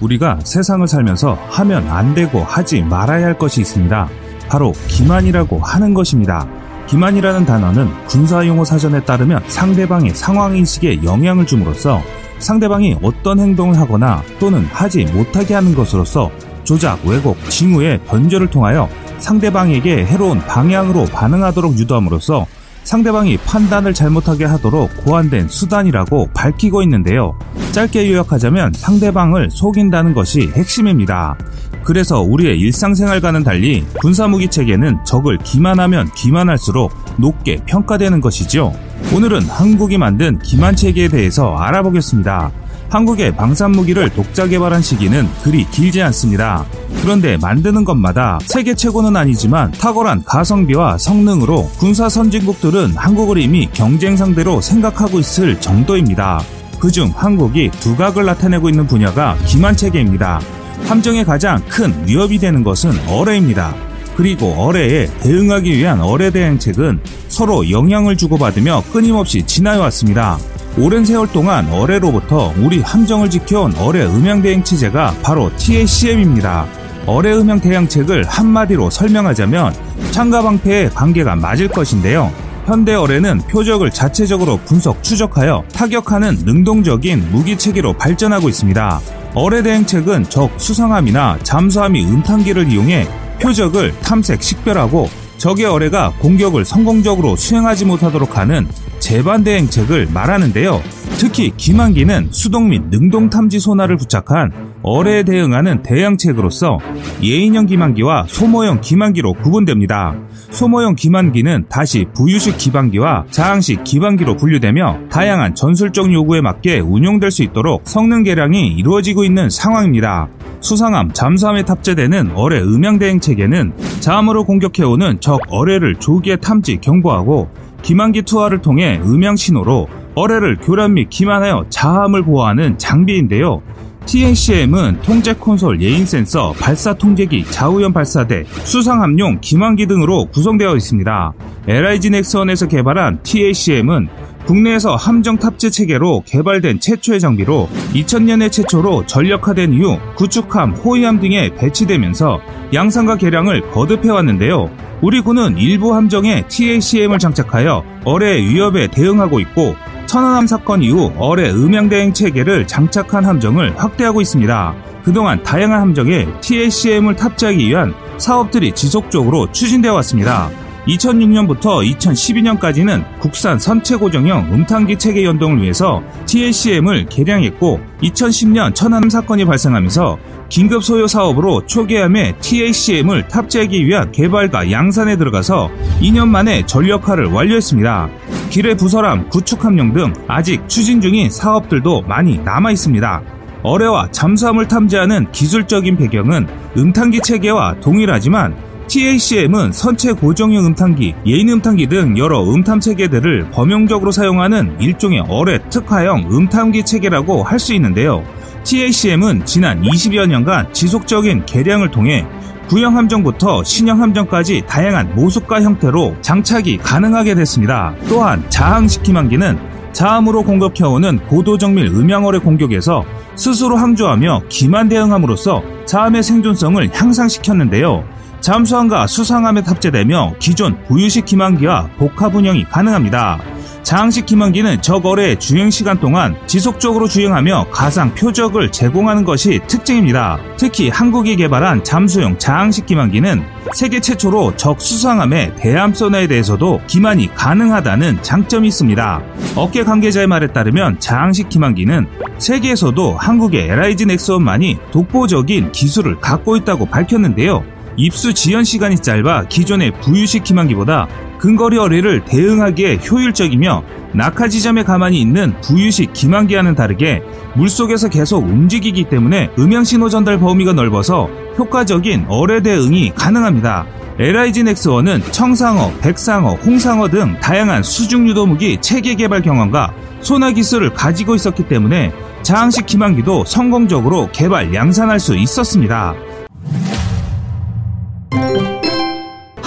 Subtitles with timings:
[0.00, 4.08] 우리가 세상을 살면서 하면 안 되고 하지 말아야 할 것이 있습니다.
[4.48, 6.46] 바로 기만이라고 하는 것입니다.
[6.86, 12.02] 기만이라는 단어는 군사용어 사전에 따르면 상대방의 상황인식에 영향을 줌으로써
[12.38, 16.30] 상대방이 어떤 행동을 하거나 또는 하지 못하게 하는 것으로서
[16.64, 18.88] 조작, 왜곡, 징후의 변조를 통하여
[19.18, 22.46] 상대방에게 해로운 방향으로 반응하도록 유도함으로써
[22.84, 27.38] 상대방이 판단을 잘못하게 하도록 고안된 수단이라고 밝히고 있는데요.
[27.72, 31.36] 짧게 요약하자면 상대방을 속인다는 것이 핵심입니다.
[31.84, 38.74] 그래서 우리의 일상생활과는 달리 군사무기 체계는 적을 기만하면 기만할수록 높게 평가되는 것이죠.
[39.14, 42.50] 오늘은 한국이 만든 기만 체계에 대해서 알아보겠습니다.
[42.90, 46.64] 한국의 방산무기를 독자 개발한 시기는 그리 길지 않습니다.
[47.02, 54.60] 그런데 만드는 것마다 세계 최고는 아니지만 탁월한 가성비와 성능으로 군사 선진국들은 한국을 이미 경쟁 상대로
[54.60, 56.40] 생각하고 있을 정도입니다.
[56.80, 60.40] 그중 한국이 두각을 나타내고 있는 분야가 기만 체계입니다.
[60.86, 63.74] 함정에 가장 큰 위협이 되는 것은 어뢰입니다.
[64.16, 70.38] 그리고 어뢰에 대응하기 위한 어뢰 대응책은 서로 영향을 주고받으며 끊임없이 진화해왔습니다.
[70.80, 76.66] 오랜 세월 동안 어뢰로부터 우리 함정을 지켜온 어뢰 음향 대응 체제가 바로 TACM입니다.
[77.04, 79.74] 어뢰 음향 대응책을 한마디로 설명하자면
[80.12, 82.32] 창가 방패의 관계가 맞을 것인데요.
[82.64, 89.00] 현대 어뢰는 표적을 자체적으로 분석 추적하여 타격하는 능동적인 무기 체계로 발전하고 있습니다.
[89.34, 93.08] 어뢰 대응책은 적 수상함이나 잠수함이 음탄기를 이용해
[93.42, 100.82] 표적을 탐색 식별하고 적의 어뢰가 공격을 성공적으로 수행하지 못하도록 하는 재반 대 행책을 말하는데요.
[101.18, 106.78] 특히 기만기는 수동 및 능동 탐지 소나를 부착한 어뢰에 대응하는 대응책으로서
[107.22, 110.14] 예인형 기만기와 소모형 기만기로 구분됩니다.
[110.50, 117.82] 소모형 기만기는 다시 부유식 기반기와 자항식 기반기로 분류되며 다양한 전술적 요구에 맞게 운용될 수 있도록
[117.84, 120.28] 성능 개량이 이루어지고 있는 상황입니다.
[120.60, 127.48] 수상함, 잠수함에 탑재되는 어뢰 음향 대행 체계는 자함으로 공격해오는 적 어뢰를 조기에 탐지 경보하고
[127.82, 133.62] 기만기 투하를 통해 음향 신호로 어뢰를 교란 및 기만하여 자함을 보호하는 장비인데요.
[134.06, 141.32] TACM은 통제 콘솔, 예인 센서, 발사 통제기, 좌우연 발사대, 수상함용 기만기 등으로 구성되어 있습니다.
[141.66, 144.08] LIG 넥스원에서 개발한 TACM은
[144.46, 152.40] 국내에서 함정 탑재 체계로 개발된 최초의 장비로 2000년에 최초로 전력화된 이후 구축함, 호위함 등에 배치되면서
[152.72, 154.70] 양상과 개량을 거듭해 왔는데요.
[155.00, 161.88] 우리 군은 일부 함정에 TACM을 장착하여 어뢰 위협에 대응하고 있고 천안함 사건 이후 어뢰 음향
[161.88, 164.74] 대응 체계를 장착한 함정을 확대하고 있습니다.
[165.04, 170.50] 그동안 다양한 함정에 TACM을 탑재하기 위한 사업들이 지속적으로 추진되어 왔습니다.
[170.86, 180.18] 2006년부터 2012년까지는 국산 선체 고정형 음탄기 체계 연동을 위해서 TACM을 개량했고 2010년 천안함 사건이 발생하면서
[180.48, 188.08] 긴급 소요 사업으로 초기함에 TACM을 탑재하기 위한 개발과 양산에 들어가서 2년 만에 전력화를 완료했습니다.
[188.48, 193.22] 기뢰 부설함, 구축함용 등 아직 추진 중인 사업들도 많이 남아 있습니다.
[193.62, 196.46] 어뢰와 잠수함을 탐지하는 기술적인 배경은
[196.76, 198.56] 음탄기 체계와 동일하지만
[198.88, 206.28] TACM은 선체 고정형 음탄기, 예인 음탄기 등 여러 음탐 체계들을 범용적으로 사용하는 일종의 어뢰 특화형
[206.32, 208.24] 음탐기 체계라고 할 수 있는데요.
[208.64, 212.24] TACM은 지난 20여 년간 지속적인 개량을 통해
[212.68, 217.94] 구형 함정부터 신형 함정까지 다양한 모습과 형태로 장착이 가능하게 됐습니다.
[218.08, 219.58] 또한 자항식 기만기는
[219.92, 223.04] 자함으로 공격해오는 고도정밀 음양어뢰 공격에서
[223.36, 228.04] 스스로 항조하며 기만 대응함으로써 자함의 생존성을 향상시켰는데요.
[228.40, 233.38] 잠수함과 수상함에 탑재되며 기존 부유식 기만기와 복합 운영이 가능합니다.
[233.82, 240.38] 장식 기만기는 저거래 주행 시간 동안 지속적으로 주행하며 가상 표적을 제공하는 것이 특징입니다.
[240.58, 248.22] 특히 한국이 개발한 잠수용 자항식 기만기는 세계 최초로 적 수상함의 대함 소나에 대해서도 기만이 가능하다는
[248.22, 249.22] 장점이 있습니다.
[249.56, 252.06] 업계 관계자의 말에 따르면 자항식 기만기는
[252.36, 257.77] 세계에서도 한국의 LIG 넥스원만이 독보적인 기술을 갖고 있다고 밝혔는데요.
[257.98, 261.08] 입수 지연 시간이 짧아 기존의 부유식 기만기보다
[261.38, 263.82] 근거리 어뢰를 대응하기에 효율적이며
[264.14, 267.22] 낙하 지점에 가만히 있는 부유식 기만기와는 다르게
[267.56, 271.28] 물속에서 계속 움직이기 때문에 음향 신호 전달 범위가 넓어서
[271.58, 273.86] 효과적인 어뢰 대응이 가능합니다.
[274.20, 280.92] LIG 넥스원은 청상어, 백상어, 홍상어 등 다양한 수중 유도 무기 체계 개발 경험과 소나 기술을
[280.92, 282.12] 가지고 있었기 때문에
[282.42, 286.14] 자항식 기만기도 성공적으로 개발 양산할 수 있었습니다.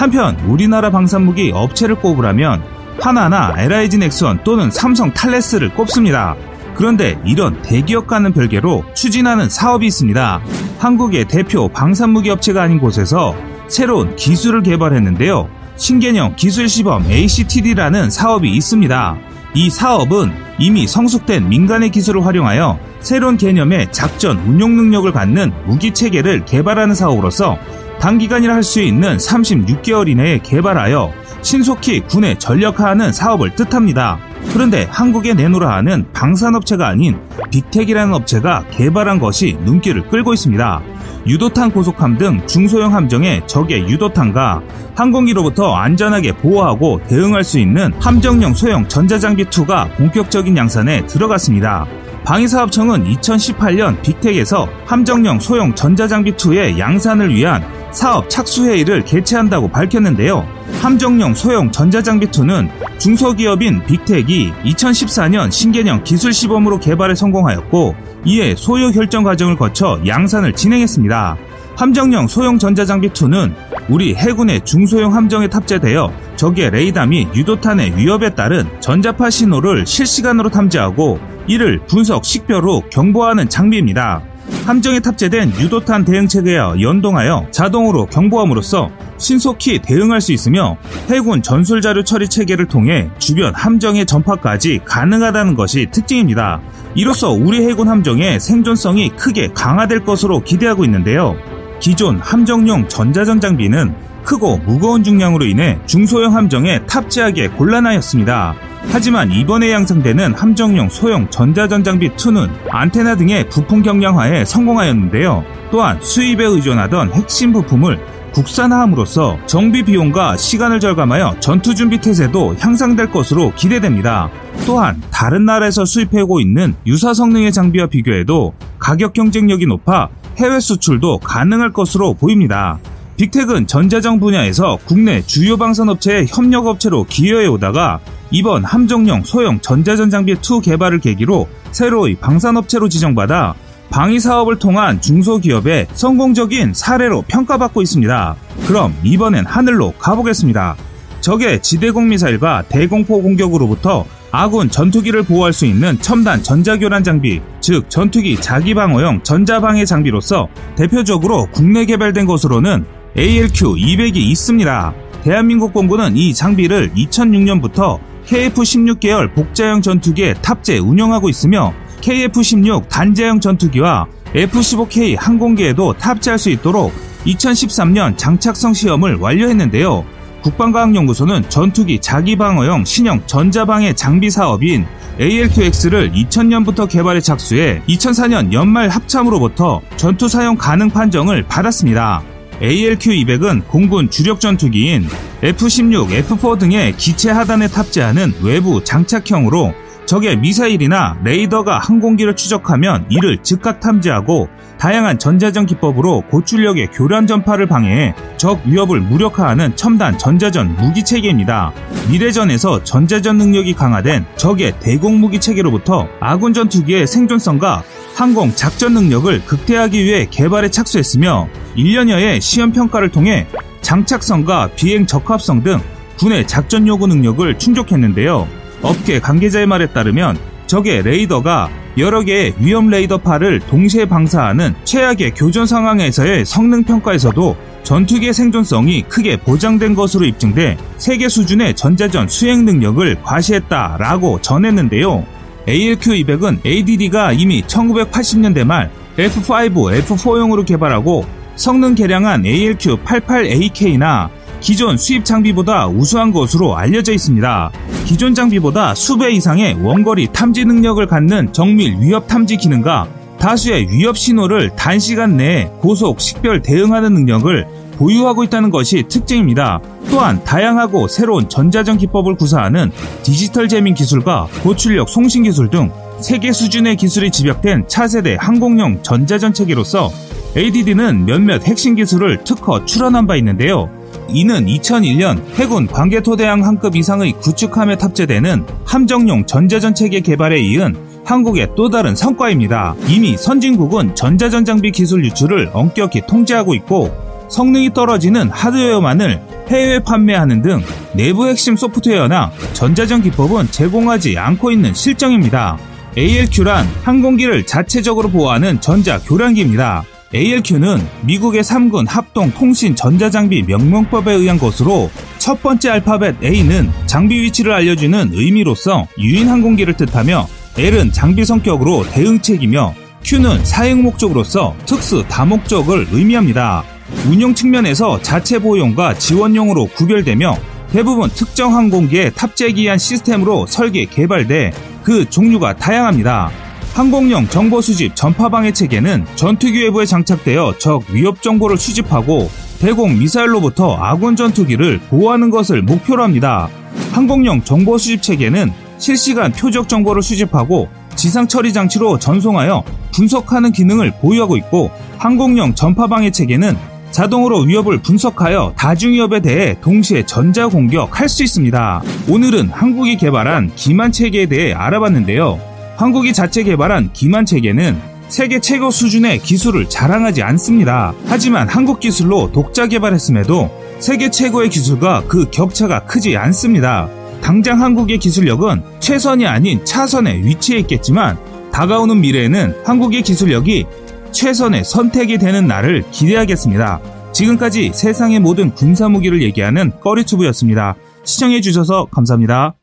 [0.02, 2.60] 한편 우리나라 방산무기 업체를 꼽으라면
[3.00, 6.34] 하나나 LIG 넥스원 또는 삼성 탈레스를 꼽습니다.
[6.74, 10.40] 그런데 이런 대기업과는 별개로 추진하는 사업이 있습니다.
[10.80, 13.36] 한국의 대표 방산무기 업체가 아닌 곳에서
[13.68, 15.48] 새로운 기술을 개발했는데요.
[15.76, 19.16] 신개념 기술 시범 ACTD라는 사업이 있습니다.
[19.54, 26.44] 이 사업은 이미 성숙된 민간의 기술을 활용하여 새로운 개념의 작전 운용 능력을 갖는 무기 체계를
[26.44, 27.56] 개발하는 사업으로서
[28.02, 31.12] 단기간이라 할 수 있는 36개월 이내에 개발하여
[31.42, 34.18] 신속히 군에 전력화하는 사업을 뜻합니다.
[34.52, 37.20] 그런데 한국에 내놓으라 하는 방산업체가 아닌
[37.52, 40.82] 빅텍이라는 업체가 개발한 것이 눈길을 끌고 있습니다.
[41.28, 44.62] 유도탄 고속함 등 중소형 함정의 적의 유도탄과
[44.96, 51.86] 항공기로부터 안전하게 보호하고 대응할 수 있는 함정용 소형 전자장비2가 본격적인 양산에 들어갔습니다.
[52.24, 60.46] 방위사업청은 2018년 빅텍에서 함정용 소형 전자장비2의 양산을 위한 사업 착수회의를 개최한다고 밝혔는데요.
[60.80, 62.68] 함정용 소형 전자장비2는
[62.98, 67.94] 중소기업인 빅텍이 2014년 신개념 기술 시범으로 개발에 성공하였고
[68.24, 71.36] 이에 소요 결정 과정을 거쳐 양산을 진행했습니다.
[71.76, 73.54] 함정용 소형 전자장비2는
[73.88, 81.18] 우리 해군의 중소형 함정에 탑재되어 적의 레이더 및 유도탄의 위협에 따른 전자파 신호를 실시간으로 탐지하고
[81.46, 84.31] 이를 분석 식별후 경보하는 장비입니다.
[84.66, 90.76] 함정에 탑재된 유도탄 대응 체계와 연동하여 자동으로 경보함으로써 신속히 대응할 수 있으며
[91.08, 96.60] 해군 전술 자료 처리 체계를 통해 주변 함정의 전파까지 가능하다는 것이 특징입니다.
[96.94, 101.36] 이로써 우리 해군 함정의 생존성이 크게 강화될 것으로 기대하고 있는데요.
[101.80, 108.54] 기존 함정용 전자전 장비는 크고 무거운 중량으로 인해 중소형 함정에 탑재하기에 곤란하였습니다.
[108.90, 115.44] 하지만 이번에 양성되는 함정용 소형 전자전장비 2는 안테나 등의 부품 경량화에 성공하였는데요.
[115.70, 117.98] 또한 수입에 의존하던 핵심 부품을
[118.32, 124.30] 국산화함으로써 정비 비용과 시간을 절감하여 전투 준비 태세도 향상될 것으로 기대됩니다.
[124.66, 130.08] 또한 다른 나라에서 수입해오고 있는 유사 성능의 장비와 비교해도 가격 경쟁력이 높아
[130.38, 132.78] 해외 수출도 가능할 것으로 보입니다.
[133.16, 138.00] 빅텍은 전자정 분야에서 국내 주요 방산업체의 협력업체로 기여해 오다가
[138.30, 143.54] 이번 함정용 소형 전자전 장비 2 개발을 계기로 새로이 방산업체로 지정받아
[143.90, 148.36] 방위 사업을 통한 중소기업의 성공적인 사례로 평가받고 있습니다.
[148.66, 150.76] 그럼 이번엔 하늘로 가보겠습니다.
[151.20, 158.40] 적의 지대공 미사일과 대공포 공격으로부터 아군 전투기를 보호할 수 있는 첨단 전자교란 장비, 즉 전투기
[158.40, 162.86] 자기방어용 전자방해 장비로서 대표적으로 국내 개발된 것으로는
[163.16, 164.94] ALQ-200이 있습니다.
[165.22, 174.06] 대한민국 본부는 이 장비를 2006년부터 KF-16 계열 복자형 전투기에 탑재 운영하고 있으며 KF-16 단자형 전투기와
[174.34, 176.92] F-15K 항공기에도 탑재할 수 있도록
[177.26, 180.04] 2013년 장착성 시험을 완료했는데요.
[180.42, 184.86] 국방과학연구소는 전투기 자기방어용 신형 전자방해 장비 사업인
[185.20, 192.31] ALQX를 2000년부터 개발에 착수해 2004년 연말 합참으로부터 전투 사용 가능 판정을 받았습니다.
[192.62, 195.08] ALQ200은 공군 주력 전투기인
[195.42, 199.74] F-16, F-4 등의 기체 하단에 탑재하는 외부 장착형으로
[200.06, 208.14] 적의 미사일이나 레이더가 항공기를 추적하면 이를 즉각 탐지하고 다양한 전자전 기법으로 고출력의 교란 전파를 방해해
[208.36, 211.72] 적 위협을 무력화하는 첨단 전자전 무기 체계입니다.
[212.10, 217.84] 미래전에서 전자전 능력이 강화된 적의 대공 무기 체계로부터 아군 전투기의 생존성과
[218.14, 223.46] 항공 작전 능력을 극대화하기 위해 개발에 착수했으며 1년여의 시험 평가를 통해
[223.80, 225.80] 장착성과 비행 적합성 등
[226.18, 228.61] 군의 작전 요구 능력을 충족했는데요.
[228.82, 230.36] 업계 관계자의 말에 따르면
[230.66, 238.32] 적의 레이더가 여러 개의 위험 레이더 파를 동시에 방사하는 최악의 교전 상황에서의 성능 평가에서도 전투기의
[238.32, 245.26] 생존성이 크게 보장된 것으로 입증돼 세계 수준의 전자전 수행 능력을 과시했다라고 전했는데요.
[245.66, 254.30] ALQ200은 ADD가 이미 1980년대 말 F5, F4용으로 개발하고 성능 개량한 ALQ88AK나
[254.62, 257.72] 기존 수입 장비보다 우수한 것으로 알려져 있습니다.
[258.06, 263.08] 기존 장비보다 수배 이상의 원거리 탐지 능력을 갖는 정밀 위협 탐지 기능과
[263.40, 267.66] 다수의 위협 신호를 단시간 내에 고속 식별 대응하는 능력을
[267.96, 269.80] 보유하고 있다는 것이 특징입니다.
[270.08, 272.92] 또한 다양하고 새로운 전자전 기법을 구사하는
[273.24, 275.90] 디지털 재민 기술과 고출력 송신 기술 등
[276.20, 280.10] 세계 수준의 기술이 집약된 차세대 항공용 전자전 체계로서
[280.56, 284.01] ADD는 몇몇 핵심 기술을 특허 출원한 바 있는데요.
[284.32, 291.88] 이는 2001년 해군 광개토대항 한급 이상의 구축함에 탑재되는 함정용 전자전 체계 개발에 이은 한국의 또
[291.88, 292.94] 다른 성과입니다.
[293.06, 297.10] 이미 선진국은 전자전 장비 기술 유출을 엄격히 통제하고 있고
[297.48, 300.82] 성능이 떨어지는 하드웨어만을 해외 판매하는 등
[301.14, 305.78] 내부 핵심 소프트웨어나 전자전 기법은 제공하지 않고 있는 실정입니다.
[306.16, 310.04] ALQ란 항공기를 자체적으로 보호하는 전자 교란기입니다.
[310.34, 317.72] ALQ는 미국의 3군 합동 통신 전자장비 명명법에 의한 것으로 첫 번째 알파벳 A는 장비 위치를
[317.72, 320.48] 알려주는 의미로서 유인 항공기를 뜻하며
[320.78, 326.82] L은 장비 성격으로 대응책이며 Q는 사용 목적으로서 특수 다목적을 의미합니다.
[327.28, 330.56] 운용 측면에서 자체 보용과 지원용으로 구별되며
[330.92, 334.72] 대부분 특정 항공기에 탑재하기 위한 시스템으로 설계 개발돼
[335.04, 336.61] 그 종류가 다양합니다.
[336.94, 344.36] 항공용 정보 수집 전파방해 체계는 전투기 외부에 장착되어 적 위협 정보를 수집하고 대공 미사일로부터 아군
[344.36, 346.68] 전투기를 보호하는 것을 목표로 합니다.
[347.12, 354.58] 항공용 정보 수집 체계는 실시간 표적 정보를 수집하고 지상 처리 장치로 전송하여 분석하는 기능을 보유하고
[354.58, 356.76] 있고 항공용 전파 방해 체계는
[357.10, 362.02] 자동으로 위협을 분석하여 다중 위협에 대해 동시에 전자 공격할 수 있습니다.
[362.28, 365.71] 오늘은 한국이 개발한 기만 체계에 대해 알아봤는데요.
[365.96, 371.12] 한국이 자체 개발한 기만 체계는 세계 최고 수준의 기술을 자랑하지 않습니다.
[371.26, 377.08] 하지만 한국 기술로 독자 개발했음에도 세계 최고의 기술과 그 격차가 크지 않습니다.
[377.42, 381.36] 당장 한국의 기술력은 최선이 아닌 차선에 위치해 있겠지만
[381.72, 383.86] 다가오는 미래에는 한국의 기술력이
[384.32, 387.00] 최선의 선택이 되는 날을 기대하겠습니다.
[387.32, 390.96] 지금까지 세상의 모든 군사무기를 얘기하는 꺼리투브였습니다.
[391.24, 392.81] 시청해주셔서 감사합니다.